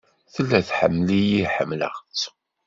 [0.33, 2.21] Tella tḥemmel-iyi ḥemmleɣ-tt.